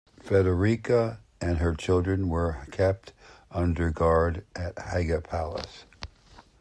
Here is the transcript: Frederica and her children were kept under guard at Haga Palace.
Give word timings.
Frederica 0.19 1.19
and 1.39 1.59
her 1.59 1.75
children 1.75 2.27
were 2.27 2.65
kept 2.71 3.13
under 3.51 3.91
guard 3.91 4.43
at 4.55 4.75
Haga 4.79 5.21
Palace. 5.21 5.83